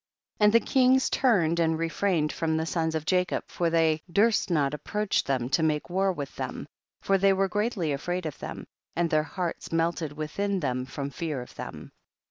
23. 0.37 0.43
And 0.43 0.53
the 0.53 0.67
kings 0.67 1.09
turned 1.11 1.59
and 1.59 1.77
re 1.77 1.87
frained 1.87 2.31
from 2.33 2.57
the 2.57 2.65
sons 2.65 2.95
of 2.95 3.05
Jacob, 3.05 3.43
for 3.47 3.69
they 3.69 4.01
durst 4.11 4.49
not 4.49 4.73
approach 4.73 5.23
them 5.23 5.47
to 5.49 5.61
make 5.61 5.91
war 5.91 6.11
with 6.11 6.35
them, 6.37 6.67
for 7.03 7.19
they 7.19 7.33
were 7.33 7.47
greatly 7.47 7.91
afraid 7.91 8.25
of 8.25 8.39
them, 8.39 8.65
and 8.95 9.11
their 9.11 9.21
hearts 9.21 9.71
melted 9.71 10.13
within 10.13 10.59
them 10.59 10.87
from 10.87 11.09
their 11.09 11.13
fear 11.17 11.41
of 11.43 11.53
them. 11.53 11.91